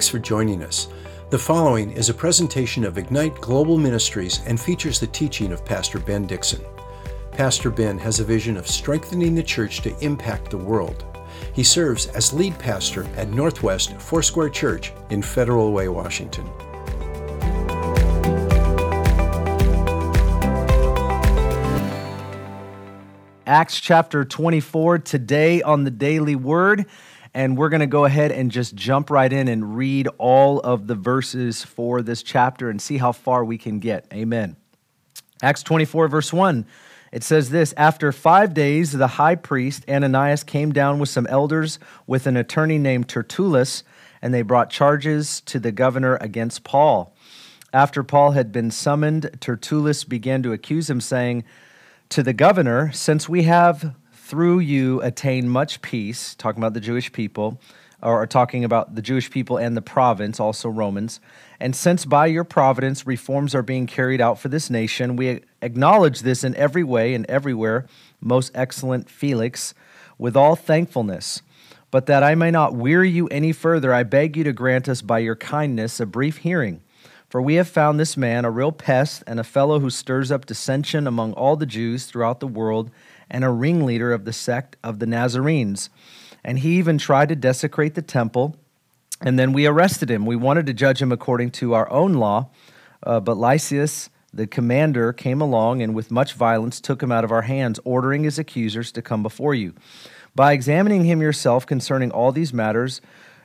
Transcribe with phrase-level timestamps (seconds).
[0.00, 0.88] Thanks for joining us.
[1.28, 5.98] The following is a presentation of Ignite Global Ministries and features the teaching of Pastor
[5.98, 6.64] Ben Dixon.
[7.32, 11.04] Pastor Ben has a vision of strengthening the church to impact the world.
[11.52, 16.48] He serves as lead pastor at Northwest Foursquare Church in Federal Way, Washington.
[23.46, 26.86] Acts chapter 24 today on the Daily Word.
[27.32, 30.86] And we're going to go ahead and just jump right in and read all of
[30.86, 34.06] the verses for this chapter and see how far we can get.
[34.12, 34.56] Amen.
[35.42, 36.66] Acts 24, verse 1.
[37.12, 41.78] It says this After five days, the high priest Ananias came down with some elders
[42.06, 43.82] with an attorney named Tertullus,
[44.22, 47.14] and they brought charges to the governor against Paul.
[47.72, 51.44] After Paul had been summoned, Tertullus began to accuse him, saying
[52.10, 53.94] to the governor, Since we have
[54.30, 57.60] through you attain much peace, talking about the Jewish people,
[58.00, 61.18] or talking about the Jewish people and the province, also Romans.
[61.58, 66.20] And since by your providence reforms are being carried out for this nation, we acknowledge
[66.20, 67.86] this in every way and everywhere,
[68.20, 69.74] most excellent Felix,
[70.16, 71.42] with all thankfulness.
[71.90, 75.02] But that I may not weary you any further, I beg you to grant us
[75.02, 76.82] by your kindness a brief hearing.
[77.28, 80.46] For we have found this man a real pest and a fellow who stirs up
[80.46, 82.92] dissension among all the Jews throughout the world
[83.30, 85.88] and a ringleader of the sect of the Nazarenes.
[86.44, 88.56] And he even tried to desecrate the temple.
[89.20, 90.26] And then we arrested him.
[90.26, 92.50] We wanted to judge him according to our own law,
[93.02, 97.32] uh, but Lysias, the commander, came along and with much violence took him out of
[97.32, 99.74] our hands, ordering his accusers to come before you.
[100.34, 103.00] By examining him yourself concerning all these matters,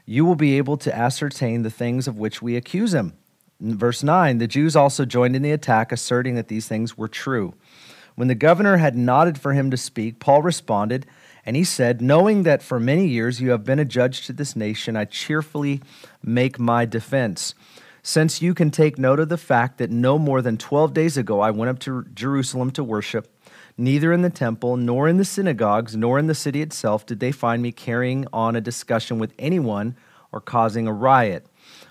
[0.06, 3.14] you will be able to ascertain the things of which we accuse him.
[3.60, 7.08] In verse 9 The Jews also joined in the attack, asserting that these things were
[7.08, 7.54] true.
[8.16, 11.06] When the governor had nodded for him to speak, Paul responded,
[11.46, 14.56] and he said, Knowing that for many years you have been a judge to this
[14.56, 15.82] nation, I cheerfully
[16.24, 17.54] make my defense.
[18.02, 21.42] Since you can take note of the fact that no more than 12 days ago
[21.42, 23.28] I went up to Jerusalem to worship,
[23.78, 27.32] neither in the temple, nor in the synagogues, nor in the city itself did they
[27.32, 29.96] find me carrying on a discussion with anyone
[30.32, 31.48] or causing a riot.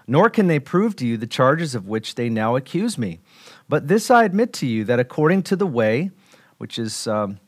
[0.06, 3.20] Nor can they prove to you the charges of which they now accuse me.
[3.68, 6.10] But this I admit to you that according to the way,
[6.58, 7.38] which is um,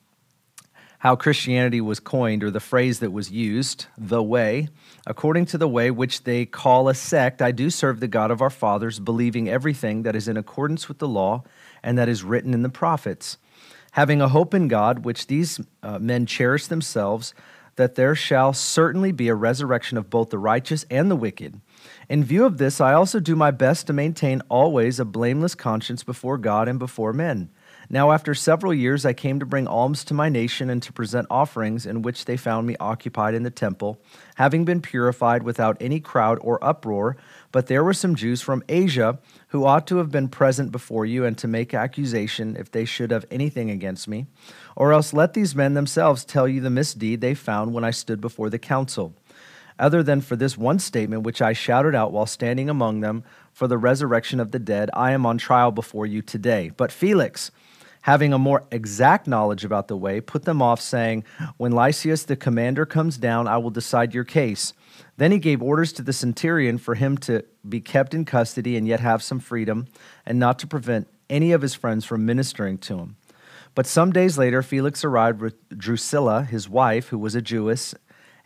[0.98, 4.68] how Christianity was coined, or the phrase that was used, the way,
[5.06, 8.40] according to the way which they call a sect, I do serve the God of
[8.40, 11.44] our fathers, believing everything that is in accordance with the law
[11.82, 13.38] and that is written in the prophets,
[13.92, 17.34] having a hope in God, which these uh, men cherish themselves,
[17.76, 21.60] that there shall certainly be a resurrection of both the righteous and the wicked.
[22.08, 26.02] In view of this, I also do my best to maintain always a blameless conscience
[26.02, 27.50] before God and before men.
[27.88, 31.28] Now, after several years, I came to bring alms to my nation and to present
[31.30, 34.00] offerings, in which they found me occupied in the temple,
[34.34, 37.16] having been purified without any crowd or uproar.
[37.52, 41.24] But there were some Jews from Asia who ought to have been present before you
[41.24, 44.26] and to make accusation if they should have anything against me.
[44.74, 48.20] Or else let these men themselves tell you the misdeed they found when I stood
[48.20, 49.14] before the council
[49.78, 53.68] other than for this one statement which I shouted out while standing among them for
[53.68, 56.70] the resurrection of the dead, I am on trial before you today.
[56.76, 57.50] But Felix,
[58.06, 61.24] having a more exact knowledge about the way, put them off, saying,
[61.56, 64.72] When Lysias the commander comes down, I will decide your case.
[65.16, 68.86] Then he gave orders to the centurion for him to be kept in custody and
[68.86, 69.86] yet have some freedom,
[70.24, 73.16] and not to prevent any of his friends from ministering to him.
[73.74, 77.92] But some days later, Felix arrived with Drusilla, his wife, who was a Jewess,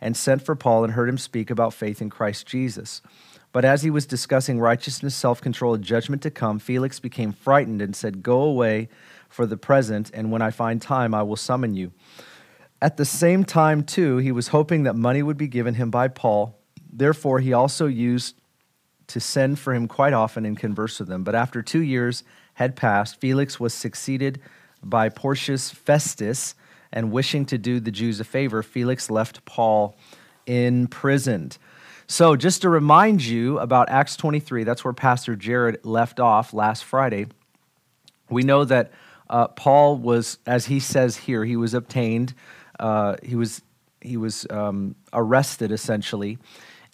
[0.01, 3.03] and sent for Paul and heard him speak about faith in Christ Jesus.
[3.51, 7.79] But as he was discussing righteousness, self control, and judgment to come, Felix became frightened
[7.79, 8.89] and said, Go away
[9.31, 11.91] for the present, and when I find time, I will summon you.
[12.81, 16.07] At the same time, too, he was hoping that money would be given him by
[16.07, 16.59] Paul.
[16.91, 18.35] Therefore, he also used
[19.07, 21.23] to send for him quite often and converse with him.
[21.23, 22.23] But after two years
[22.55, 24.41] had passed, Felix was succeeded
[24.83, 26.55] by Porcius Festus
[26.91, 29.95] and wishing to do the Jews a favor, Felix left Paul
[30.45, 31.57] imprisoned.
[32.07, 36.83] So, just to remind you about Acts 23, that's where Pastor Jared left off last
[36.83, 37.27] Friday.
[38.29, 38.91] We know that
[39.31, 42.33] uh, Paul was, as he says here, he was obtained,
[42.79, 43.61] uh, he was,
[44.01, 46.37] he was um, arrested essentially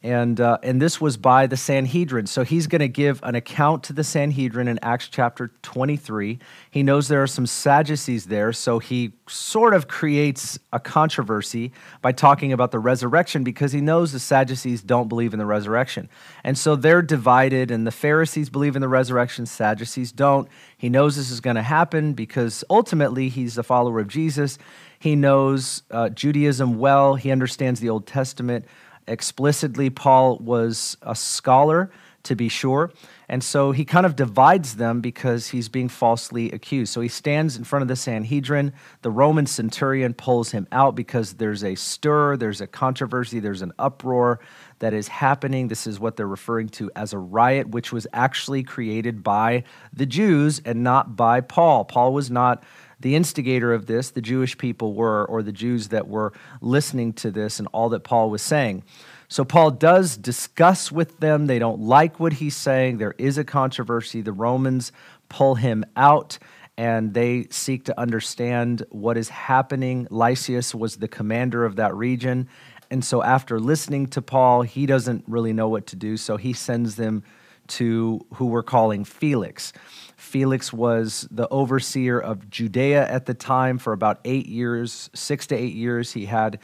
[0.08, 2.28] and uh, and this was by the Sanhedrin.
[2.28, 6.40] So he's going to give an account to the Sanhedrin in Acts chapter 23.
[6.72, 12.14] He knows there are some Sadducees there, so he sort of creates a controversy by
[12.14, 16.08] talking about the resurrection because he knows the Sadducees don't believe in the resurrection.
[16.42, 20.48] And so they're divided and the Pharisees believe in the resurrection, Sadducees don't.
[20.78, 24.58] He knows this is going to happen because ultimately he's a follower of Jesus.
[25.00, 27.16] He knows uh, Judaism well.
[27.16, 28.66] He understands the Old Testament
[29.08, 31.92] Explicitly, Paul was a scholar,
[32.28, 32.92] to be sure.
[33.30, 36.94] And so he kind of divides them because he's being falsely accused.
[36.94, 38.74] So he stands in front of the Sanhedrin.
[39.02, 43.74] The Roman centurion pulls him out because there's a stir, there's a controversy, there's an
[43.80, 44.40] uproar
[44.80, 45.68] that is happening.
[45.68, 49.64] This is what they're referring to as a riot, which was actually created by
[49.94, 51.86] the Jews and not by Paul.
[51.86, 52.64] Paul was not
[53.00, 57.32] the instigator of this, the Jewish people were, or the Jews that were listening to
[57.32, 58.84] this and all that Paul was saying.
[59.30, 61.48] So Paul does discuss with them.
[61.48, 62.98] They don't like what he's saying.
[62.98, 64.22] There is a controversy.
[64.22, 64.92] The Romans
[65.30, 66.40] pull him out
[66.78, 70.08] and they seek to understand what is happening.
[70.10, 72.48] Lysias was the commander of that region.
[72.90, 76.16] And so, after listening to Paul, he doesn't really know what to do.
[76.16, 77.24] So, he sends them
[77.68, 79.74] to who we're calling Felix.
[80.16, 85.56] Felix was the overseer of Judea at the time for about eight years, six to
[85.56, 86.14] eight years.
[86.14, 86.60] He had,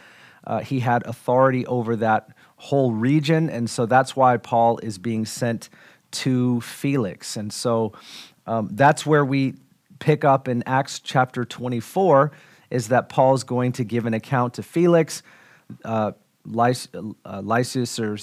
[0.46, 3.50] uh, he had authority over that whole region.
[3.50, 5.70] And so that's why Paul is being sent
[6.12, 7.38] to Felix.
[7.38, 7.94] And so
[8.48, 9.56] um, that's where we
[10.00, 12.32] pick up in Acts chapter 24
[12.70, 15.24] is that Paul's going to give an account to Felix.
[15.86, 16.12] Uh,
[17.26, 18.18] uh Lysias, or,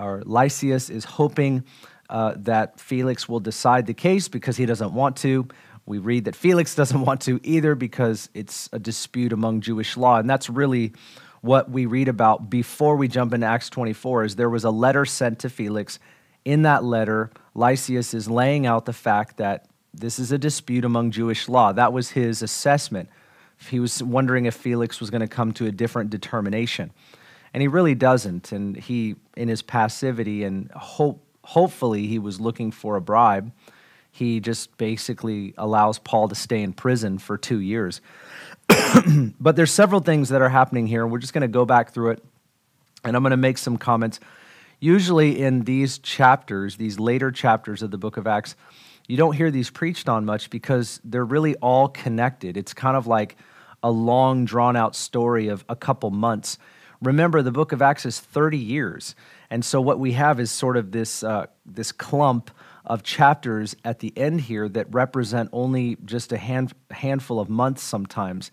[0.00, 1.64] or Lysias is hoping
[2.10, 5.48] uh, that Felix will decide the case because he doesn't want to.
[5.86, 10.18] We read that Felix doesn't want to either because it's a dispute among Jewish law.
[10.18, 10.92] And that's really
[11.40, 15.04] what we read about before we jump into Acts 24 is there was a letter
[15.04, 15.98] sent to Felix.
[16.44, 21.10] In that letter, Lysias is laying out the fact that this is a dispute among
[21.10, 21.72] Jewish law.
[21.72, 23.08] That was his assessment.
[23.68, 26.90] He was wondering if Felix was going to come to a different determination.
[27.52, 28.50] And he really doesn't.
[28.50, 33.52] And he, in his passivity, and hope, hopefully he was looking for a bribe,
[34.10, 38.00] he just basically allows Paul to stay in prison for two years.
[39.40, 41.06] but there's several things that are happening here.
[41.06, 42.24] We're just going to go back through it,
[43.04, 44.20] and I'm going to make some comments.
[44.80, 48.56] Usually, in these chapters, these later chapters of the book of Acts,
[49.06, 52.56] you don't hear these preached on much because they're really all connected.
[52.56, 53.36] It's kind of like
[53.82, 56.56] a long, drawn out story of a couple months.
[57.04, 59.14] Remember, the book of Acts is 30 years.
[59.50, 62.50] And so, what we have is sort of this, uh, this clump
[62.84, 67.82] of chapters at the end here that represent only just a hand, handful of months
[67.82, 68.50] sometimes,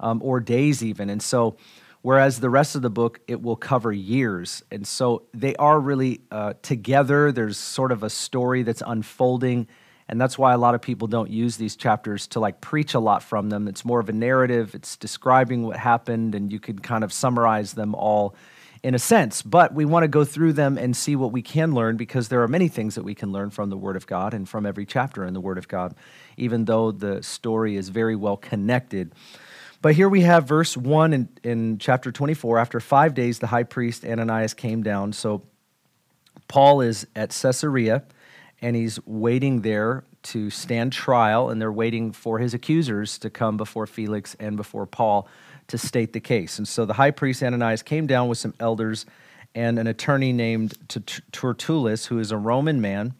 [0.00, 1.10] um, or days even.
[1.10, 1.56] And so,
[2.02, 4.62] whereas the rest of the book, it will cover years.
[4.70, 7.32] And so they are really uh, together.
[7.32, 9.66] There's sort of a story that's unfolding.
[10.08, 13.00] And that's why a lot of people don't use these chapters to like preach a
[13.00, 13.68] lot from them.
[13.68, 17.72] It's more of a narrative, it's describing what happened, and you can kind of summarize
[17.72, 18.34] them all
[18.84, 21.72] in a sense, but we want to go through them and see what we can
[21.72, 24.34] learn because there are many things that we can learn from the Word of God
[24.34, 25.94] and from every chapter in the Word of God,
[26.36, 29.14] even though the story is very well connected.
[29.80, 32.58] But here we have verse 1 in, in chapter 24.
[32.58, 35.14] After five days, the high priest Ananias came down.
[35.14, 35.44] So
[36.46, 38.04] Paul is at Caesarea
[38.64, 43.58] and he's waiting there to stand trial, and they're waiting for his accusers to come
[43.58, 45.28] before Felix and before Paul
[45.68, 46.56] to state the case.
[46.56, 49.04] And so the high priest Ananias came down with some elders
[49.54, 50.72] and an attorney named
[51.30, 53.12] Tertullus, who is a Roman man,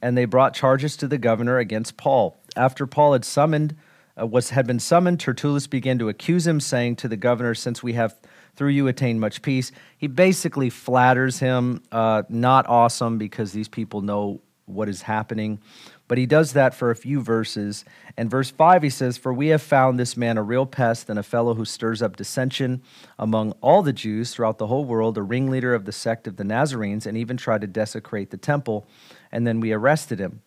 [0.00, 2.36] and they brought charges to the governor against Paul.
[2.56, 3.74] After Paul had summoned,
[4.16, 7.82] uh, was had been summoned, Tertullus began to accuse him, saying to the governor, "Since
[7.82, 8.14] we have
[8.54, 11.82] through you attained much peace," he basically flatters him.
[11.90, 15.60] Uh, not awesome because these people know what is happening.
[16.08, 17.84] But he does that for a few verses.
[18.16, 21.18] And verse 5, he says, For we have found this man a real pest and
[21.18, 22.82] a fellow who stirs up dissension
[23.18, 26.44] among all the Jews throughout the whole world, a ringleader of the sect of the
[26.44, 28.86] Nazarenes, and even tried to desecrate the temple.
[29.30, 30.42] And then we arrested him.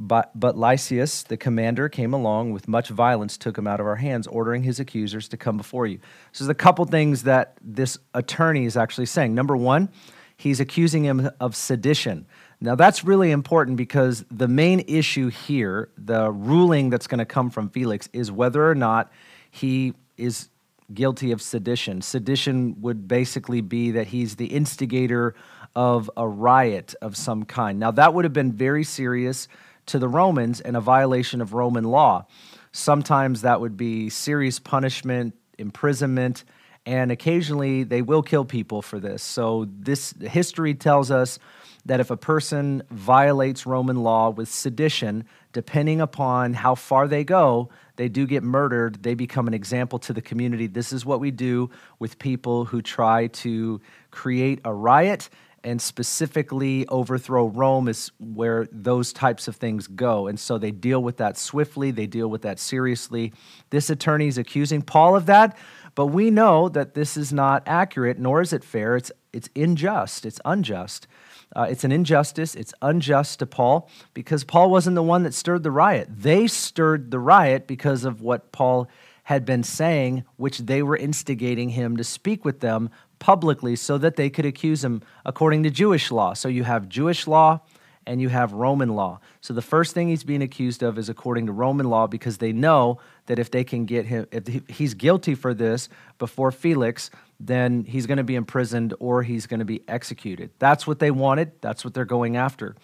[0.00, 3.96] But, but Lysias, the commander, came along with much violence, took him out of our
[3.96, 5.98] hands, ordering his accusers to come before you.
[6.30, 9.34] So there's a couple things that this attorney is actually saying.
[9.34, 9.88] Number one,
[10.36, 12.26] he's accusing him of sedition.
[12.60, 17.50] Now, that's really important because the main issue here, the ruling that's going to come
[17.50, 19.12] from Felix, is whether or not
[19.50, 20.48] he is
[20.92, 22.02] guilty of sedition.
[22.02, 25.34] Sedition would basically be that he's the instigator
[25.76, 27.78] of a riot of some kind.
[27.78, 29.46] Now, that would have been very serious
[29.86, 32.26] to the Romans and a violation of Roman law.
[32.72, 36.44] Sometimes that would be serious punishment, imprisonment,
[36.84, 39.22] and occasionally they will kill people for this.
[39.22, 41.38] So, this history tells us
[41.86, 47.70] that if a person violates Roman law with sedition, depending upon how far they go,
[47.96, 49.02] they do get murdered.
[49.02, 50.66] They become an example to the community.
[50.66, 53.80] This is what we do with people who try to
[54.10, 55.28] create a riot
[55.64, 60.28] and specifically overthrow Rome is where those types of things go.
[60.28, 63.32] And so they deal with that swiftly, they deal with that seriously.
[63.70, 65.56] This attorney is accusing Paul of that,
[65.98, 68.94] But we know that this is not accurate, nor is it fair.
[68.94, 70.24] It's, it's unjust.
[70.24, 71.08] It's unjust.
[71.54, 72.54] Uh, it's an injustice.
[72.54, 76.08] It's unjust to Paul because Paul wasn't the one that stirred the riot.
[76.10, 78.88] They stirred the riot because of what Paul
[79.24, 84.16] had been saying, which they were instigating him to speak with them publicly so that
[84.16, 86.32] they could accuse him according to Jewish law.
[86.32, 87.60] So you have Jewish law
[88.08, 89.20] and you have Roman law.
[89.42, 92.52] So the first thing he's being accused of is according to Roman law because they
[92.52, 95.88] know that if they can get him, if he's guilty for this
[96.18, 100.50] before Felix, then he's going to be imprisoned or he's going to be executed.
[100.58, 101.52] That's what they wanted.
[101.60, 102.74] That's what they're going after.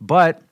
[0.00, 0.42] But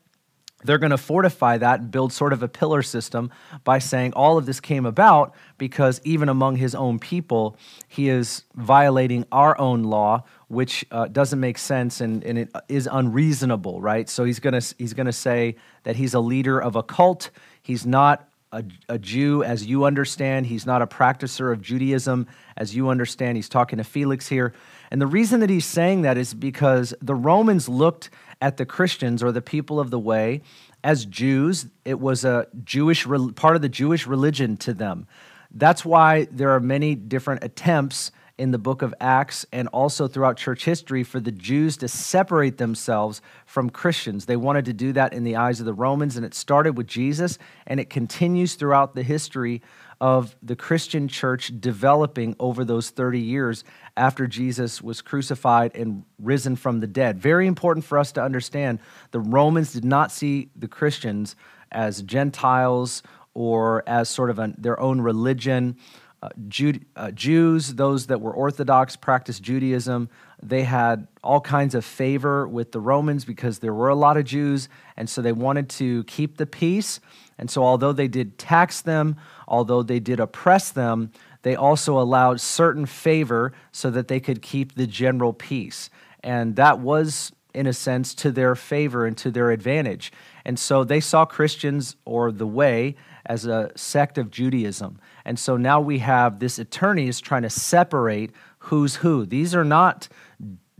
[0.62, 3.30] they're going to fortify that and build sort of a pillar system
[3.64, 7.56] by saying all of this came about because even among his own people,
[7.88, 12.88] he is violating our own law, which uh, doesn't make sense and, and it is
[12.90, 14.08] unreasonable, right?
[14.08, 15.54] So he's to he's to say
[15.84, 17.30] that he's a leader of a cult.
[17.62, 20.46] He's not a, a Jew as you understand.
[20.46, 22.26] He's not a practicer of Judaism
[22.56, 23.36] as you understand.
[23.36, 24.52] He's talking to Felix here.
[24.90, 29.22] And the reason that he's saying that is because the Romans looked at the Christians
[29.22, 30.42] or the people of the way
[30.82, 31.68] as Jews.
[31.84, 35.06] It was a Jewish part of the Jewish religion to them.
[35.52, 40.38] That's why there are many different attempts in the book of Acts and also throughout
[40.38, 44.24] church history for the Jews to separate themselves from Christians.
[44.24, 46.86] They wanted to do that in the eyes of the Romans, and it started with
[46.86, 49.60] Jesus, and it continues throughout the history
[50.00, 53.62] of the Christian church developing over those 30 years
[53.94, 57.18] after Jesus was crucified and risen from the dead.
[57.18, 58.78] Very important for us to understand
[59.10, 61.36] the Romans did not see the Christians
[61.70, 63.02] as Gentiles
[63.34, 65.76] or as sort of a, their own religion
[66.22, 70.10] uh, Jude, uh, Jews, those that were Orthodox, practiced Judaism,
[70.42, 74.24] they had all kinds of favor with the Romans because there were a lot of
[74.24, 77.00] Jews, and so they wanted to keep the peace.
[77.38, 79.16] And so, although they did tax them,
[79.48, 81.10] although they did oppress them,
[81.42, 85.88] they also allowed certain favor so that they could keep the general peace.
[86.22, 90.12] And that was, in a sense, to their favor and to their advantage.
[90.44, 92.96] And so they saw Christians or the way
[93.26, 94.98] as a sect of Judaism.
[95.24, 99.26] And so now we have this attorney is trying to separate who's who.
[99.26, 100.08] These are not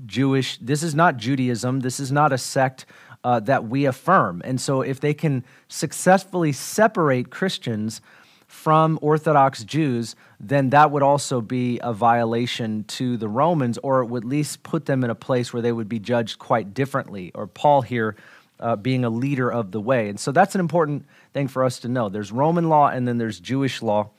[0.07, 2.87] Jewish, this is not Judaism, this is not a sect
[3.23, 4.41] uh, that we affirm.
[4.45, 8.01] And so if they can successfully separate Christians
[8.47, 14.07] from Orthodox Jews, then that would also be a violation to the Romans, or it
[14.07, 17.31] would at least put them in a place where they would be judged quite differently.
[17.35, 18.17] Or Paul here
[18.61, 20.09] uh, being a leader of the way.
[20.09, 22.09] And so that's an important thing for us to know.
[22.09, 24.11] There's Roman law and then there's Jewish law.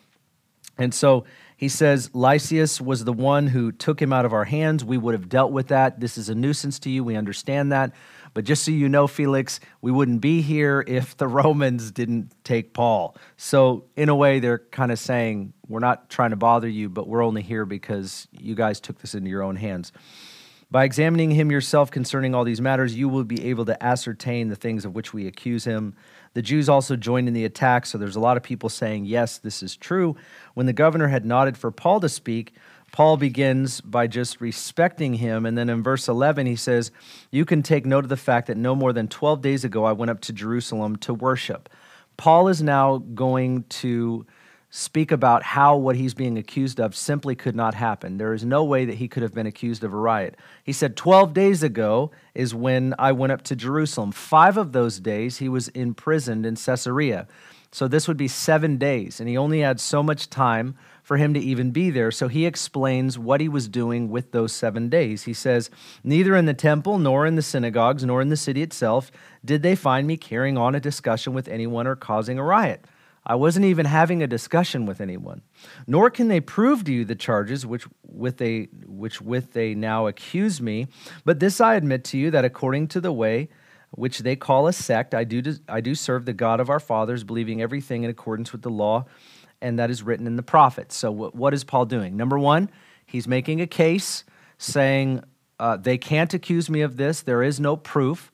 [0.77, 1.25] And so
[1.57, 4.83] he says, Lysias was the one who took him out of our hands.
[4.83, 5.99] We would have dealt with that.
[5.99, 7.03] This is a nuisance to you.
[7.03, 7.91] We understand that.
[8.33, 12.73] But just so you know, Felix, we wouldn't be here if the Romans didn't take
[12.73, 13.15] Paul.
[13.37, 17.07] So, in a way, they're kind of saying, We're not trying to bother you, but
[17.07, 19.91] we're only here because you guys took this into your own hands.
[20.71, 24.55] By examining him yourself concerning all these matters, you will be able to ascertain the
[24.55, 25.95] things of which we accuse him.
[26.33, 29.37] The Jews also joined in the attack, so there's a lot of people saying, Yes,
[29.37, 30.15] this is true.
[30.53, 32.53] When the governor had nodded for Paul to speak,
[32.93, 35.45] Paul begins by just respecting him.
[35.45, 36.91] And then in verse 11, he says,
[37.31, 39.91] You can take note of the fact that no more than 12 days ago I
[39.91, 41.67] went up to Jerusalem to worship.
[42.15, 44.25] Paul is now going to
[44.73, 48.17] speak about how what he's being accused of simply could not happen.
[48.17, 50.37] There is no way that he could have been accused of a riot.
[50.63, 54.13] He said, 12 days ago is when I went up to Jerusalem.
[54.13, 57.27] Five of those days he was imprisoned in Caesarea.
[57.73, 61.33] So this would be seven days, and he only had so much time for him
[61.33, 62.11] to even be there.
[62.11, 65.23] So he explains what he was doing with those seven days.
[65.23, 65.69] He says,
[66.03, 69.11] Neither in the temple, nor in the synagogues, nor in the city itself
[69.43, 72.85] did they find me carrying on a discussion with anyone or causing a riot.
[73.25, 75.41] I wasn't even having a discussion with anyone.
[75.85, 80.07] Nor can they prove to you the charges which with they which with they now
[80.07, 80.87] accuse me.
[81.23, 83.49] But this I admit to you that according to the way
[83.91, 87.23] which they call a sect, I do I do serve the God of our fathers,
[87.23, 89.05] believing everything in accordance with the law,
[89.61, 90.95] and that is written in the prophets.
[90.95, 92.17] So what, what is Paul doing?
[92.17, 92.71] Number one,
[93.05, 94.23] he's making a case
[94.57, 95.23] saying
[95.59, 97.21] uh, they can't accuse me of this.
[97.21, 98.31] There is no proof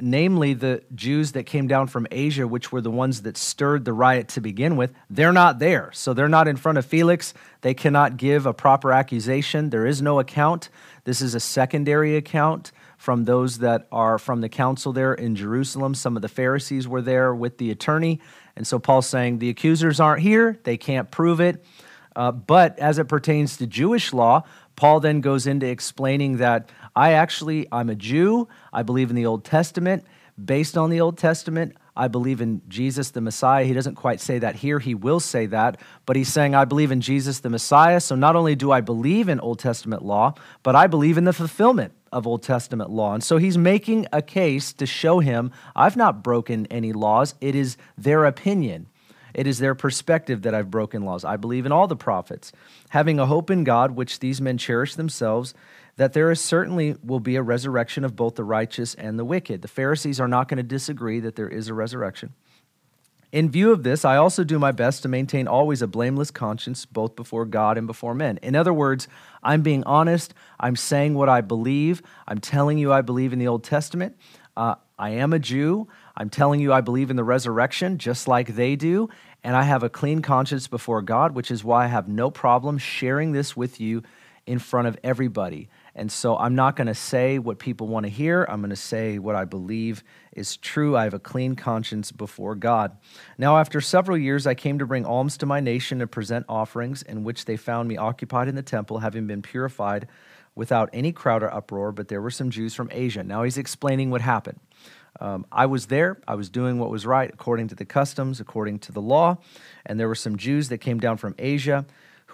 [0.00, 3.92] namely the Jews that came down from Asia, which were the ones that stirred the
[3.92, 5.90] riot to begin with, they're not there.
[5.92, 7.34] So they're not in front of Felix.
[7.60, 9.70] They cannot give a proper accusation.
[9.70, 10.70] There is no account.
[11.04, 15.94] This is a secondary account from those that are from the council there in Jerusalem.
[15.94, 18.20] Some of the Pharisees were there with the attorney.
[18.56, 21.64] And so Paul's saying the accusers aren't here, they can't prove it.
[22.16, 24.42] Uh, but as it pertains to Jewish law,
[24.74, 28.48] Paul then goes into explaining that I actually, I'm a Jew.
[28.72, 30.04] I believe in the Old Testament.
[30.42, 33.64] Based on the Old Testament, I believe in Jesus the Messiah.
[33.64, 34.78] He doesn't quite say that here.
[34.78, 38.00] He will say that, but he's saying, I believe in Jesus the Messiah.
[38.00, 41.32] So not only do I believe in Old Testament law, but I believe in the
[41.32, 43.14] fulfillment of Old Testament law.
[43.14, 47.34] And so he's making a case to show him, I've not broken any laws.
[47.40, 48.88] It is their opinion.
[49.32, 51.24] It is their perspective that I've broken laws.
[51.24, 52.52] I believe in all the prophets,
[52.88, 55.52] having a hope in God, which these men cherish themselves,
[55.96, 59.62] that there is certainly will be a resurrection of both the righteous and the wicked.
[59.62, 62.34] The Pharisees are not going to disagree that there is a resurrection.
[63.32, 66.86] In view of this, I also do my best to maintain always a blameless conscience,
[66.86, 68.38] both before God and before men.
[68.42, 69.08] In other words,
[69.42, 70.32] I'm being honest.
[70.60, 72.02] I'm saying what I believe.
[72.28, 74.16] I'm telling you I believe in the Old Testament.
[74.56, 75.88] Uh, I am a Jew.
[76.16, 79.10] I'm telling you I believe in the resurrection, just like they do.
[79.42, 82.78] And I have a clean conscience before God, which is why I have no problem
[82.78, 84.02] sharing this with you
[84.46, 85.68] in front of everybody.
[85.98, 88.44] And so I'm not going to say what people want to hear.
[88.50, 90.94] I'm going to say what I believe is true.
[90.94, 92.98] I have a clean conscience before God.
[93.38, 97.00] Now, after several years, I came to bring alms to my nation and present offerings,
[97.00, 100.06] in which they found me occupied in the temple, having been purified
[100.54, 101.92] without any crowd or uproar.
[101.92, 103.24] But there were some Jews from Asia.
[103.24, 104.60] Now he's explaining what happened.
[105.18, 106.18] Um, I was there.
[106.28, 109.38] I was doing what was right according to the customs, according to the law.
[109.86, 111.86] And there were some Jews that came down from Asia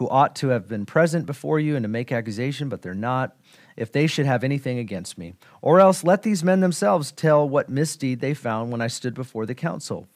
[0.02, 3.36] who ought to have been present before you and to make accusation, but they're not
[3.76, 5.34] if they should have anything against me.
[5.60, 9.46] Or else let these men themselves tell what misdeed they found when I stood before
[9.46, 10.08] the council.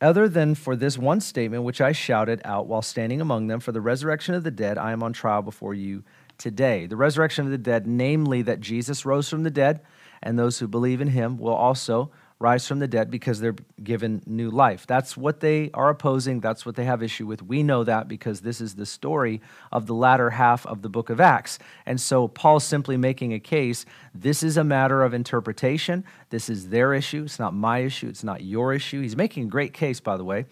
[0.00, 3.70] Other than for this one statement which I shouted out while standing among them, for
[3.70, 6.02] the resurrection of the dead, I am on trial before you
[6.36, 6.86] today.
[6.86, 9.82] The resurrection of the dead, namely that Jesus rose from the dead,
[10.20, 12.10] and those who believe in him will also
[12.42, 14.86] rise from the dead because they're given new life.
[14.86, 16.40] That's what they are opposing.
[16.40, 17.40] That's what they have issue with.
[17.40, 21.08] We know that because this is the story of the latter half of the book
[21.08, 21.58] of Acts.
[21.86, 23.86] And so Paul's simply making a case.
[24.14, 26.04] This is a matter of interpretation.
[26.30, 27.22] This is their issue.
[27.24, 28.08] It's not my issue.
[28.08, 29.00] It's not your issue.
[29.00, 30.46] He's making a great case, by the way.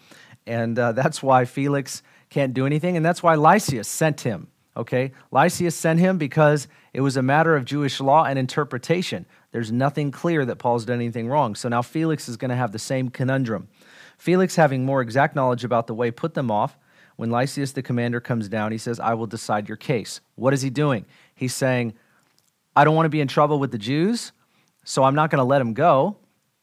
[0.47, 2.95] And uh, that's why Felix can't do anything.
[2.95, 4.47] And that's why Lysias sent him.
[4.77, 5.11] Okay?
[5.31, 9.25] Lysias sent him because it was a matter of Jewish law and interpretation.
[9.51, 11.55] There's nothing clear that Paul's done anything wrong.
[11.55, 13.67] So now Felix is going to have the same conundrum.
[14.17, 16.77] Felix, having more exact knowledge about the way, put them off.
[17.17, 20.21] When Lysias the commander comes down, he says, I will decide your case.
[20.35, 21.05] What is he doing?
[21.35, 21.93] He's saying,
[22.75, 24.31] I don't want to be in trouble with the Jews,
[24.85, 26.17] so I'm not going to let him go,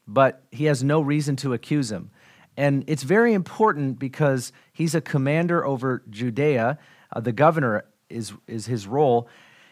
[0.07, 2.11] but he has no reason to accuse him.
[2.57, 6.79] And it's very important because he's a commander over Judea.
[7.15, 9.29] Uh, the governor is, is his role.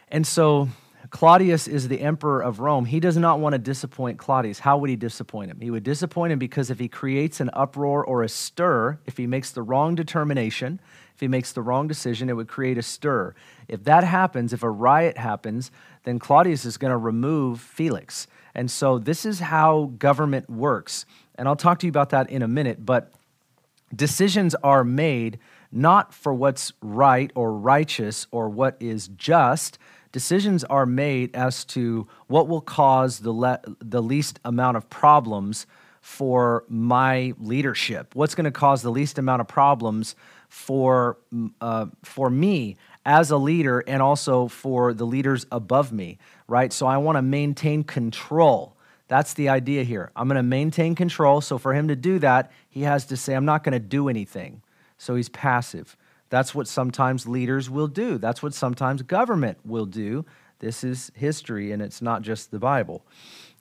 [0.09, 0.69] And so
[1.11, 2.85] Claudius is the emperor of Rome.
[2.85, 4.59] He does not want to disappoint Claudius.
[4.59, 5.61] How would he disappoint him?
[5.61, 9.27] He would disappoint him because if he creates an uproar or a stir, if he
[9.27, 10.81] makes the wrong determination,
[11.15, 13.35] if he makes the wrong decision, it would create a stir.
[13.69, 15.71] If that happens, if a riot happens,
[16.05, 18.27] then Claudius is going to remove Felix.
[18.55, 21.07] And so this is how government works.
[21.37, 23.13] And I'll talk to you about that in a minute, but
[23.95, 25.39] decisions are made
[25.73, 29.79] not for what's right or righteous or what is just
[30.17, 35.67] decisions are made as to what will cause the, le- the least amount of problems
[36.01, 38.15] for my leadership.
[38.15, 40.17] What's going to cause the least amount of problems
[40.49, 41.19] for
[41.61, 46.73] uh, for me as a leader and also for the leaders above me right?
[46.73, 48.75] So i want to maintain control.
[49.09, 50.13] That's the idea here.
[50.17, 51.41] I'm going to maintain control.
[51.43, 54.09] So for him to do that he has to say i'm not going to do
[54.09, 54.63] anything.
[54.97, 55.95] So he's passive
[56.29, 58.19] that's what sometimes leaders will do.
[58.19, 60.25] That's what sometimes government will do.
[60.59, 63.05] This is history, and it's not just the Bible.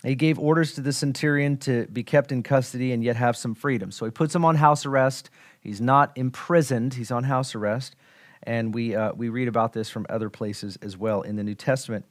[0.04, 3.56] He gave orders to the centurion to be kept in custody and yet have some
[3.56, 3.92] freedom.
[3.92, 5.30] So he puts him on house arrest.
[5.60, 7.96] He's not imprisoned, he's on house arrest.
[8.44, 11.56] And we, uh, we read about this from other places as well in the New
[11.56, 12.06] Testament.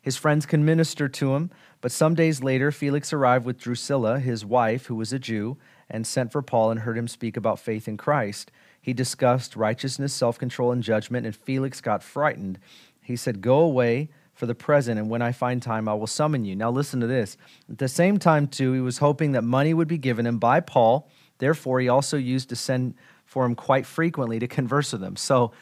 [0.00, 4.44] His friends can minister to him, but some days later, Felix arrived with Drusilla, his
[4.44, 5.56] wife, who was a Jew,
[5.90, 8.52] and sent for Paul and heard him speak about faith in Christ.
[8.82, 12.58] He discussed righteousness, self control, and judgment, and Felix got frightened.
[13.00, 16.44] He said, Go away for the present, and when I find time, I will summon
[16.44, 16.56] you.
[16.56, 17.36] Now, listen to this.
[17.70, 20.60] At the same time, too, he was hoping that money would be given him by
[20.60, 21.08] Paul.
[21.38, 25.16] Therefore, he also used to send for him quite frequently to converse with him.
[25.16, 25.52] So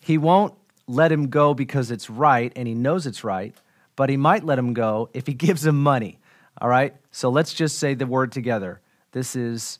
[0.00, 0.54] he won't
[0.86, 3.54] let him go because it's right, and he knows it's right,
[3.96, 6.18] but he might let him go if he gives him money.
[6.60, 6.94] All right?
[7.10, 8.80] So let's just say the word together.
[9.12, 9.78] This is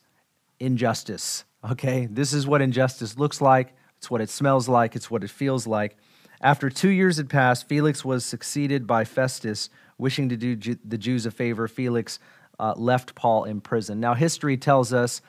[0.59, 1.43] injustice.
[1.71, 3.73] Okay, this is what injustice looks like.
[3.97, 4.95] It's what it smells like.
[4.95, 5.97] It's what it feels like.
[6.39, 10.97] After two years had passed, Felix was succeeded by Festus, wishing to do Ju- the
[10.97, 11.67] Jews a favor.
[11.67, 12.19] Felix
[12.59, 13.99] uh, left Paul in prison.
[13.99, 15.21] Now, history tells us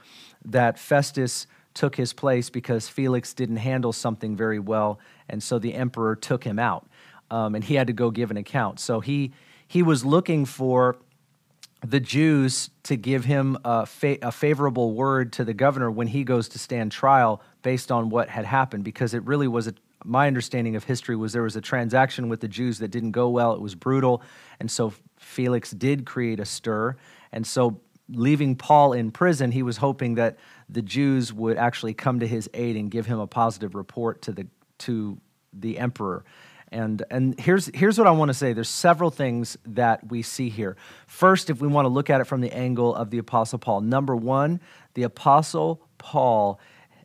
[0.44, 5.75] that Festus took his place because Felix didn't handle something very well, and so the
[5.75, 6.87] emperor took him out,
[7.31, 8.79] um, and he had to go give an account.
[8.79, 9.33] So he
[9.66, 10.96] he was looking for
[11.84, 16.24] the Jews to give him a, fa- a, favorable word to the governor when he
[16.24, 20.26] goes to stand trial based on what had happened, because it really was a, my
[20.26, 23.52] understanding of history was there was a transaction with the Jews that didn't go well.
[23.52, 24.22] It was brutal,
[24.58, 26.96] and so Felix did create a stir,
[27.32, 32.20] and so leaving Paul in prison, he was hoping that the Jews would actually come
[32.20, 34.46] to his aid and give him a positive report to the
[34.78, 35.18] to
[35.52, 36.24] the emperor.
[36.72, 38.52] And, and here's, here's what I want to say.
[38.52, 40.76] There's several things that we see here.
[41.07, 43.83] First, if we want to look at it from the angle of the Apostle Paul,
[43.83, 44.61] number one,
[44.94, 46.59] the Apostle Paul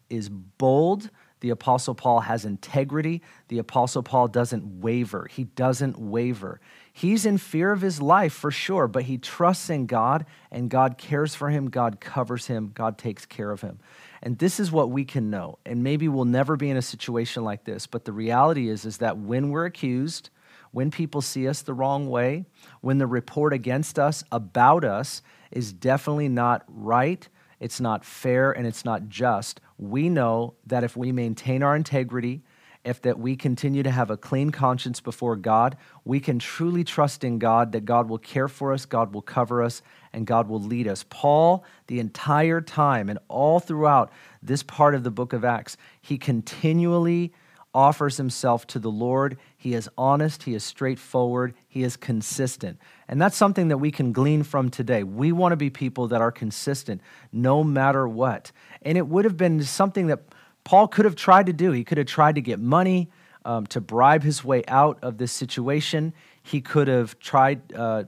[0.10, 1.10] is bold.
[1.42, 3.22] The Apostle Paul has integrity.
[3.48, 5.28] The Apostle Paul doesn't waver.
[5.30, 6.60] He doesn't waver.
[6.94, 10.98] He's in fear of his life for sure, but he trusts in God and God
[10.98, 11.70] cares for him.
[11.70, 12.72] God covers him.
[12.74, 13.80] God takes care of him.
[14.24, 15.58] And this is what we can know.
[15.66, 18.98] And maybe we'll never be in a situation like this, but the reality is is
[18.98, 20.30] that when we're accused,
[20.72, 22.46] when people see us the wrong way,
[22.82, 27.28] when the report against us about us is definitely not right,
[27.60, 32.42] it's not fair and it's not just, we know that if we maintain our integrity,
[32.84, 37.24] if that we continue to have a clean conscience before God, we can truly trust
[37.24, 39.82] in God that God will care for us, God will cover us,
[40.14, 41.06] and God will lead us.
[41.10, 46.18] Paul, the entire time and all throughout this part of the book of Acts, he
[46.18, 47.34] continually
[47.74, 49.38] offers himself to the Lord.
[49.56, 52.78] He is honest, he is straightforward, he is consistent.
[53.08, 55.04] And that's something that we can glean from today.
[55.04, 58.52] We want to be people that are consistent no matter what.
[58.82, 60.22] And it would have been something that
[60.64, 61.72] Paul could have tried to do.
[61.72, 63.10] He could have tried to get money
[63.46, 66.14] um, to bribe his way out of this situation.
[66.44, 68.06] He could have tried, uh,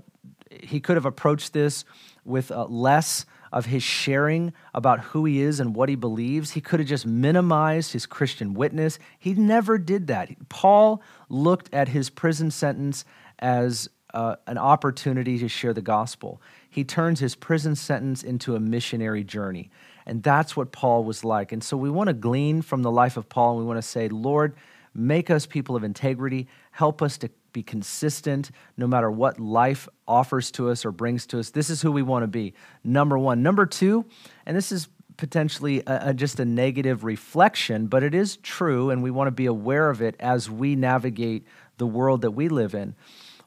[0.51, 1.85] he could have approached this
[2.23, 6.51] with uh, less of his sharing about who he is and what he believes.
[6.51, 8.97] He could have just minimized his Christian witness.
[9.19, 10.29] He never did that.
[10.49, 13.05] Paul looked at his prison sentence
[13.37, 16.41] as uh, an opportunity to share the gospel.
[16.69, 19.69] He turns his prison sentence into a missionary journey.
[20.05, 21.51] And that's what Paul was like.
[21.51, 23.87] And so we want to glean from the life of Paul and we want to
[23.87, 24.55] say, Lord,
[24.93, 26.47] make us people of integrity.
[26.71, 31.39] Help us to be consistent no matter what life offers to us or brings to
[31.39, 31.51] us.
[31.51, 32.53] This is who we want to be.
[32.83, 33.41] Number one.
[33.43, 34.05] Number two,
[34.45, 39.03] and this is potentially a, a, just a negative reflection, but it is true, and
[39.03, 41.45] we want to be aware of it as we navigate
[41.77, 42.95] the world that we live in.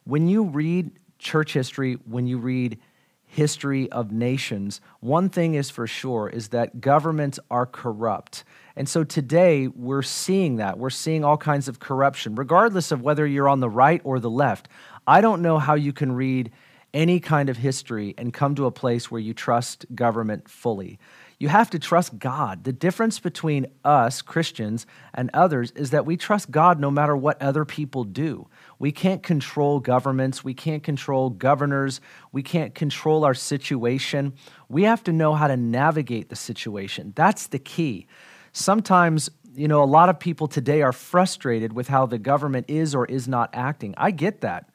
[0.07, 2.79] When you read church history, when you read
[3.25, 8.45] history of nations, one thing is for sure is that governments are corrupt.
[8.77, 10.77] And so today we're seeing that.
[10.77, 14.29] We're seeing all kinds of corruption, regardless of whether you're on the right or the
[14.29, 14.69] left.
[15.05, 16.53] I don't know how you can read
[16.93, 20.99] any kind of history and come to a place where you trust government fully.
[21.39, 22.63] You have to trust God.
[22.63, 27.39] The difference between us, Christians, and others is that we trust God no matter what
[27.39, 28.47] other people do.
[28.79, 30.43] We can't control governments.
[30.43, 32.01] We can't control governors.
[32.31, 34.33] We can't control our situation.
[34.67, 37.13] We have to know how to navigate the situation.
[37.15, 38.07] That's the key.
[38.51, 42.95] Sometimes, you know, a lot of people today are frustrated with how the government is
[42.95, 43.93] or is not acting.
[43.95, 44.69] I get that.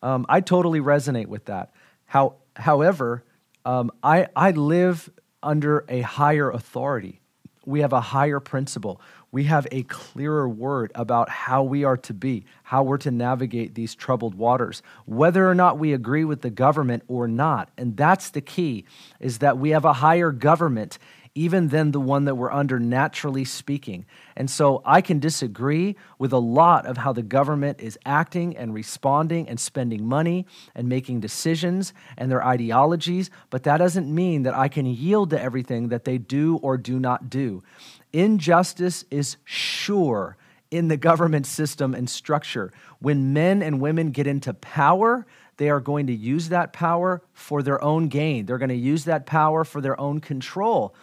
[0.00, 1.72] Um, I totally resonate with that.
[2.06, 3.24] How, however,
[3.64, 5.10] um, I, I live
[5.44, 7.20] under a higher authority.
[7.66, 9.00] We have a higher principle.
[9.32, 13.74] We have a clearer word about how we are to be, how we're to navigate
[13.74, 17.70] these troubled waters, whether or not we agree with the government or not.
[17.78, 18.84] And that's the key,
[19.18, 20.98] is that we have a higher government
[21.34, 24.06] even than the one that we're under naturally speaking.
[24.36, 28.72] And so I can disagree with a lot of how the government is acting and
[28.72, 34.54] responding and spending money and making decisions and their ideologies, but that doesn't mean that
[34.54, 37.64] I can yield to everything that they do or do not do.
[38.12, 40.36] Injustice is sure
[40.70, 42.72] in the government system and structure.
[43.00, 47.62] When men and women get into power, they are going to use that power for
[47.62, 48.46] their own gain.
[48.46, 50.94] They're going to use that power for their own control.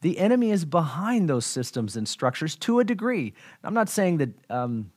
[0.00, 3.34] The enemy is behind those systems and structures to a degree.
[3.64, 4.92] I'm not saying that um,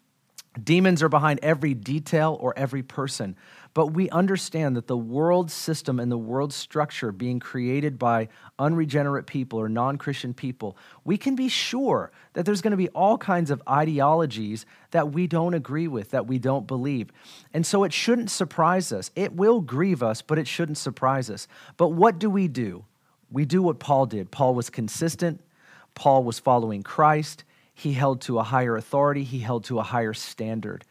[0.64, 3.36] demons are behind every detail or every person,
[3.74, 8.28] but we understand that the world system and the world structure being created by
[8.60, 12.90] unregenerate people or non Christian people, we can be sure that there's going to be
[12.90, 17.12] all kinds of ideologies that we don't agree with, that we don't believe.
[17.54, 19.10] And so it shouldn't surprise us.
[19.16, 21.48] It will grieve us, but it shouldn't surprise us.
[21.78, 22.86] But what do we do?
[23.32, 24.30] We do what Paul did.
[24.32, 25.42] Paul was consistent,
[25.96, 27.44] Paul was following Christ.
[27.74, 30.86] He held to a higher authority, he held to a higher standard.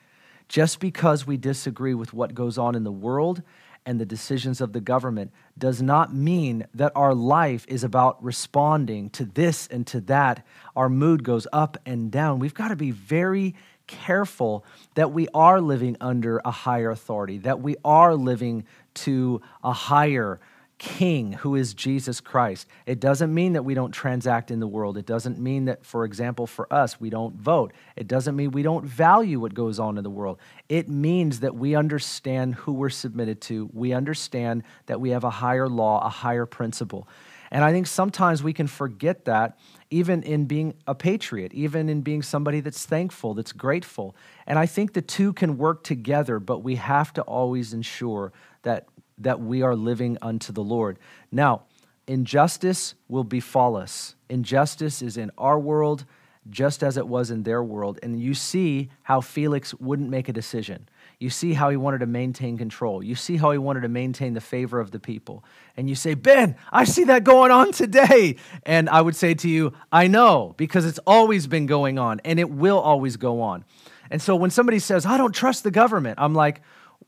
[0.49, 3.43] Just because we disagree with what goes on in the world
[3.87, 9.11] and the decisions of the government does not mean that our life is about responding
[9.11, 10.45] to this and to that.
[10.75, 12.41] Our mood goes up and down.
[12.41, 13.55] We've got to be very
[13.87, 19.73] careful that we are living under a higher authority, that we are living to a
[19.73, 20.41] higher
[20.81, 22.67] king who is Jesus Christ.
[22.87, 24.97] It doesn't mean that we don't transact in the world.
[24.97, 27.73] It doesn't mean that, for example, for us, we don't vote.
[27.97, 30.39] It doesn't mean we don't value what goes on in the world.
[30.71, 33.69] It means that we understand who we're submitted to.
[33.75, 37.07] We understand that we have a higher law, a higher principle.
[37.51, 39.59] And I think sometimes we can forget that
[39.91, 44.17] even in being a patriot, even in being somebody that's thankful, that's grateful.
[44.47, 48.87] And I think the two can work together, but we have to always ensure that
[49.21, 50.99] that we are living unto the Lord.
[51.31, 51.63] Now,
[52.07, 54.15] injustice will befall us.
[54.29, 56.05] Injustice is in our world
[56.49, 57.99] just as it was in their world.
[58.03, 60.89] And you see how Felix wouldn't make a decision.
[61.19, 63.03] You see how he wanted to maintain control.
[63.03, 65.45] You see how he wanted to maintain the favor of the people.
[65.77, 68.37] And you say, Ben, I see that going on today.
[68.65, 72.41] And I would say to you, I know, because it's always been going on and
[72.41, 73.65] it will always go on.
[74.11, 76.63] And so when somebody says, I don't trust the government, I'm like,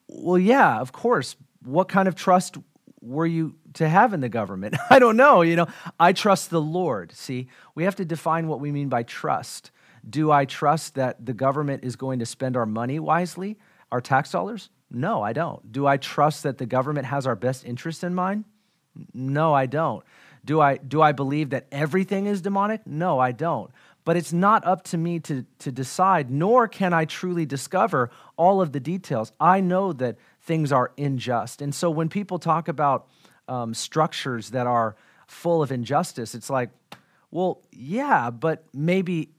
[0.08, 2.56] well, yeah, of course, what kind of trust
[3.00, 4.76] were you to have in the government?
[4.90, 5.42] I don't know.
[5.42, 5.66] You know,
[5.98, 7.12] I trust the Lord.
[7.12, 9.70] See, we have to define what we mean by trust.
[10.08, 13.58] Do I trust that the government is going to spend our money wisely,
[13.90, 14.70] our tax dollars?
[14.90, 15.72] No, I don't.
[15.72, 18.44] Do I trust that the government has our best interest in mind?
[19.14, 20.04] No, I don't.
[20.44, 22.86] Do I do I believe that everything is demonic?
[22.86, 23.70] No, I don't.
[24.04, 28.60] But it's not up to me to, to decide, nor can I truly discover all
[28.60, 29.32] of the details.
[29.38, 31.62] I know that things are unjust.
[31.62, 33.08] And so when people talk about
[33.48, 36.70] um, structures that are full of injustice, it's like,
[37.30, 39.30] well, yeah, but maybe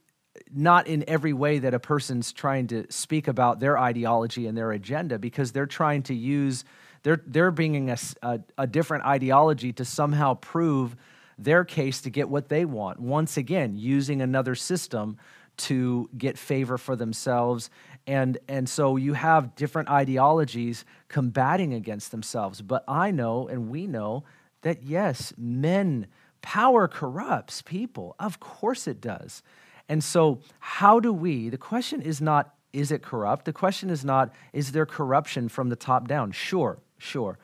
[0.52, 4.72] not in every way that a person's trying to speak about their ideology and their
[4.72, 6.64] agenda because they're trying to use
[7.04, 10.96] they're they're bringing a, a, a, different ideology to somehow prove
[11.38, 15.18] their case to get what they want once again using another system
[15.58, 17.70] to get favor for themselves.
[18.08, 22.62] And and so you have different ideologies combating against themselves.
[22.62, 24.24] But i know and we know
[24.62, 26.08] that yes men
[26.42, 28.16] power corrupts people.
[28.20, 29.44] Of course it does.
[29.88, 33.46] And so how do we the question is not is it corrupt?
[33.46, 36.32] The question is not is there corruption from the top down?
[36.32, 37.38] Sure sure.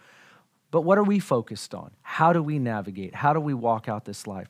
[0.71, 1.91] But what are we focused on?
[2.01, 3.15] How do we navigate?
[3.15, 4.49] How do we walk out this life?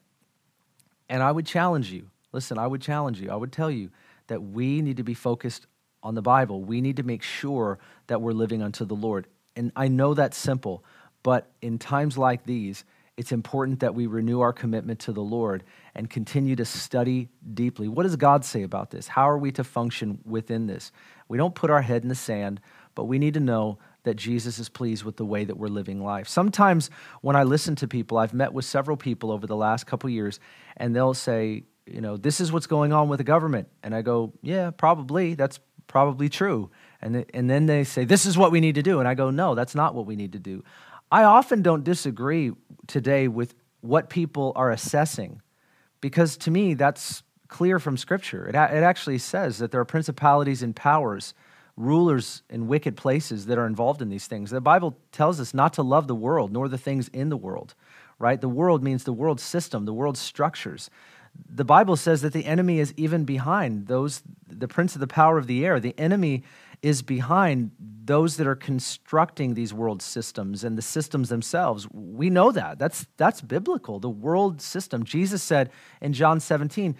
[1.07, 3.89] And i would challenge you listen i would challenge you i would tell you
[4.27, 5.67] that we need to be focused
[6.01, 6.63] on the Bible.
[6.63, 9.27] We need to make sure that we're living unto the Lord.
[9.55, 10.83] And I know that's simple,
[11.23, 12.85] but in times like these,
[13.17, 17.89] it's important that we renew our commitment to the Lord and continue to study deeply.
[17.89, 19.09] What does God say about this?
[19.09, 20.93] How are we to function within this?
[21.27, 22.61] We don't put our head in the sand,
[22.95, 26.01] but we need to know that Jesus is pleased with the way that we're living
[26.01, 26.29] life.
[26.29, 26.89] Sometimes
[27.19, 30.39] when I listen to people, I've met with several people over the last couple years,
[30.77, 33.67] and they'll say, you know, this is what's going on with the government.
[33.83, 35.33] And I go, yeah, probably.
[35.35, 36.69] That's probably true.
[37.01, 38.99] And, th- and then they say, this is what we need to do.
[38.99, 40.63] And I go, no, that's not what we need to do.
[41.11, 42.51] I often don't disagree
[42.87, 45.41] today with what people are assessing
[46.01, 48.47] because to me, that's clear from Scripture.
[48.47, 51.33] It, a- it actually says that there are principalities and powers,
[51.75, 54.51] rulers in wicked places that are involved in these things.
[54.51, 57.73] The Bible tells us not to love the world nor the things in the world,
[58.19, 58.39] right?
[58.39, 60.89] The world means the world system, the world structures
[61.49, 65.37] the Bible says that the enemy is even behind those, the prince of the power
[65.37, 65.79] of the air.
[65.79, 66.43] The enemy
[66.81, 71.87] is behind those that are constructing these world systems and the systems themselves.
[71.91, 72.79] We know that.
[72.79, 73.99] That's, that's biblical.
[73.99, 75.03] The world system.
[75.03, 76.95] Jesus said in John 17,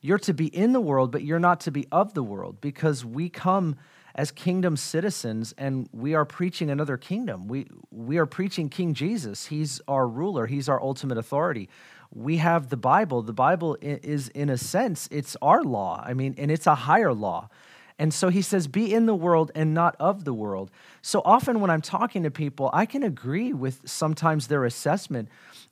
[0.00, 3.04] You're to be in the world, but you're not to be of the world because
[3.04, 3.76] we come
[4.14, 7.48] as kingdom citizens and we are preaching another kingdom.
[7.48, 9.46] We, we are preaching King Jesus.
[9.46, 11.68] He's our ruler, He's our ultimate authority
[12.14, 13.22] we have the Bible.
[13.22, 16.02] The Bible is, in a sense, it's our law.
[16.04, 17.48] I mean, and it's a higher law.
[17.98, 20.70] And so he says, be in the world and not of the world.
[21.02, 25.28] So often when I'm talking to people, I can agree with sometimes their assessment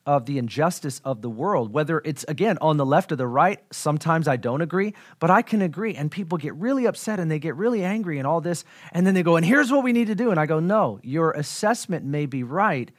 [0.06, 3.60] of the injustice of the world, whether it's, again, on the left or the right.
[3.72, 5.94] Sometimes I don't agree, but I can agree.
[5.94, 8.64] And people get really upset and they get really angry and all this.
[8.92, 10.30] And then they go, and here's what we need to do.
[10.30, 12.90] And I go, no, your assessment may be right,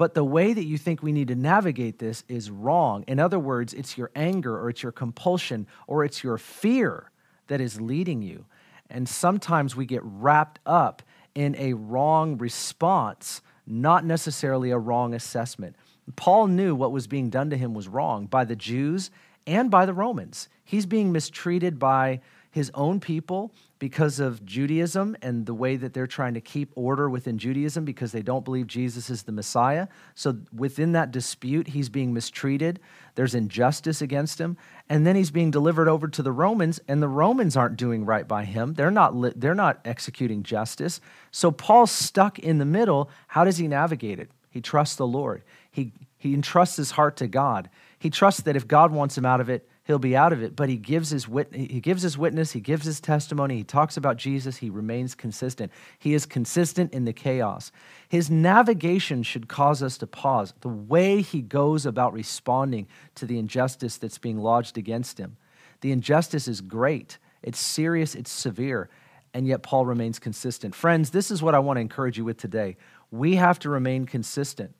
[0.00, 3.04] but the way that you think we need to navigate this is wrong.
[3.06, 7.10] In other words, it's your anger or it's your compulsion or it's your fear
[7.48, 8.46] that is leading you.
[8.88, 11.02] And sometimes we get wrapped up
[11.34, 15.76] in a wrong response, not necessarily a wrong assessment.
[16.16, 19.10] Paul knew what was being done to him was wrong by the Jews
[19.46, 20.48] and by the Romans.
[20.64, 26.06] He's being mistreated by his own people because of Judaism and the way that they're
[26.06, 29.86] trying to keep order within Judaism because they don't believe Jesus is the Messiah.
[30.14, 32.80] So within that dispute, he's being mistreated.
[33.14, 34.56] There's injustice against him.
[34.88, 38.26] And then he's being delivered over to the Romans, and the Romans aren't doing right
[38.26, 38.74] by him.
[38.74, 41.00] They're not, li- they're not executing justice.
[41.30, 43.08] So Paul's stuck in the middle.
[43.28, 44.30] How does he navigate it?
[44.50, 45.44] He trusts the Lord.
[45.70, 47.70] He, he entrusts his heart to God.
[47.98, 50.54] He trusts that if God wants him out of it, he'll be out of it.
[50.54, 53.96] But he gives his wit- he gives his witness, he gives his testimony, he talks
[53.96, 55.72] about Jesus, he remains consistent.
[55.98, 57.72] He is consistent in the chaos.
[58.08, 60.54] His navigation should cause us to pause.
[60.60, 65.36] The way he goes about responding to the injustice that's being lodged against him.
[65.80, 67.18] The injustice is great.
[67.42, 68.88] It's serious, it's severe,
[69.34, 70.72] and yet Paul remains consistent.
[70.72, 72.76] Friends, this is what I want to encourage you with today.
[73.10, 74.72] We have to remain consistent.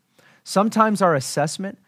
[0.44, 1.79] Sometimes our assessment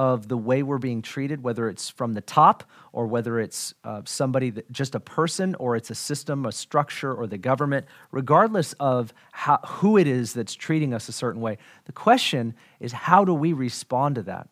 [0.00, 4.00] of the way we're being treated, whether it's from the top or whether it's uh,
[4.06, 8.72] somebody, that, just a person, or it's a system, a structure, or the government, regardless
[8.80, 13.26] of how, who it is that's treating us a certain way, the question is how
[13.26, 14.48] do we respond to that?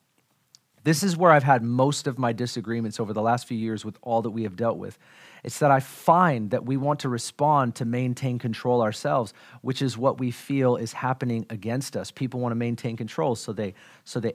[0.84, 3.96] This is where I've had most of my disagreements over the last few years with
[4.02, 4.98] all that we have dealt with.
[5.44, 9.32] It's that I find that we want to respond to maintain control ourselves,
[9.62, 12.10] which is what we feel is happening against us.
[12.10, 13.72] People want to maintain control, so they
[14.04, 14.34] so they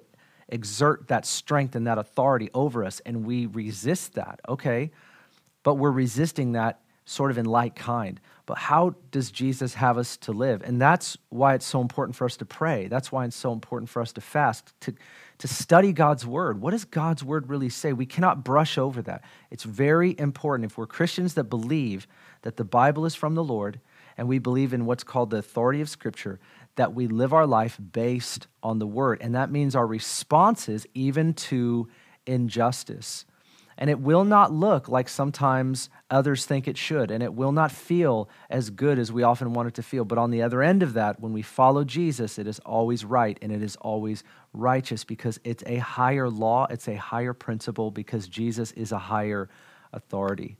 [0.49, 4.39] exert that strength and that authority over us, and we resist that.
[4.47, 4.91] Okay,
[5.63, 8.19] but we're resisting that sort of in like kind.
[8.45, 10.61] But how does Jesus have us to live?
[10.63, 12.87] And that's why it's so important for us to pray.
[12.87, 14.93] That's why it's so important for us to fast, to,
[15.37, 16.61] to study God's word.
[16.61, 17.93] What does God's word really say?
[17.93, 19.23] We cannot brush over that.
[19.49, 20.71] It's very important.
[20.71, 22.07] If we're Christians that believe
[22.41, 23.79] that the Bible is from the Lord
[24.17, 26.39] and we believe in what's called the authority of Scripture,
[26.75, 29.19] that we live our life based on the word.
[29.21, 31.87] And that means our responses, even to
[32.25, 33.25] injustice.
[33.77, 37.71] And it will not look like sometimes others think it should, and it will not
[37.71, 40.05] feel as good as we often want it to feel.
[40.05, 43.37] But on the other end of that, when we follow Jesus, it is always right
[43.41, 48.27] and it is always righteous because it's a higher law, it's a higher principle because
[48.27, 49.49] Jesus is a higher
[49.91, 50.57] authority.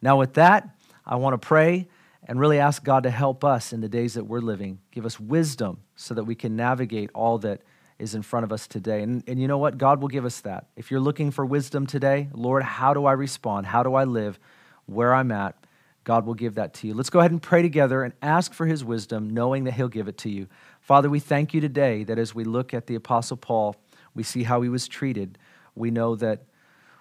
[0.00, 0.68] Now, with that,
[1.04, 1.88] I want to pray
[2.26, 4.80] and really ask God to help us in the days that we're living.
[4.90, 7.62] Give us wisdom so that we can navigate all that
[7.98, 9.02] is in front of us today.
[9.02, 9.78] And, and you know what?
[9.78, 10.66] God will give us that.
[10.76, 13.66] If you're looking for wisdom today, Lord, how do I respond?
[13.66, 14.38] How do I live
[14.86, 15.54] where I'm at?
[16.02, 16.94] God will give that to you.
[16.94, 20.08] Let's go ahead and pray together and ask for his wisdom, knowing that he'll give
[20.08, 20.48] it to you.
[20.80, 23.76] Father, we thank you today that as we look at the Apostle Paul,
[24.14, 25.38] we see how he was treated.
[25.74, 26.44] We know that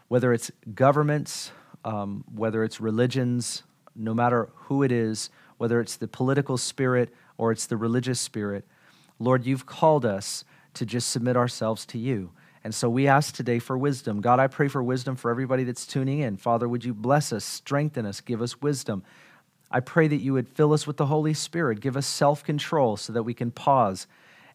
[0.07, 1.51] whether it's governments,
[1.83, 3.63] um, whether it's religions,
[3.95, 8.65] no matter who it is, whether it's the political spirit or it's the religious spirit,
[9.19, 10.43] Lord, you've called us
[10.75, 12.31] to just submit ourselves to you.
[12.63, 14.21] And so we ask today for wisdom.
[14.21, 16.37] God, I pray for wisdom for everybody that's tuning in.
[16.37, 19.03] Father, would you bless us, strengthen us, give us wisdom.
[19.69, 22.95] I pray that you would fill us with the Holy Spirit, give us self control
[22.95, 24.07] so that we can pause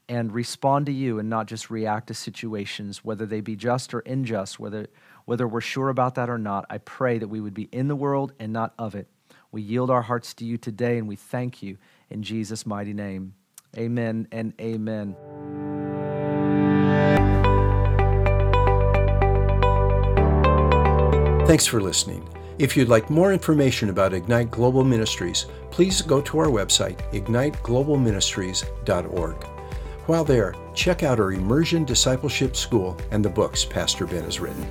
[0.08, 4.00] and respond to you and not just react to situations, whether they be just or
[4.00, 4.86] unjust, whether,
[5.26, 6.64] whether we're sure about that or not.
[6.70, 9.06] I pray that we would be in the world and not of it.
[9.50, 11.78] We yield our hearts to you today and we thank you
[12.10, 13.32] in Jesus' mighty name.
[13.76, 15.14] Amen and amen.
[21.46, 22.28] Thanks for listening.
[22.58, 29.44] If you'd like more information about Ignite Global Ministries, please go to our website, igniteglobalministries.org.
[30.06, 34.66] While there, check out our Immersion Discipleship School and the books Pastor Ben has written.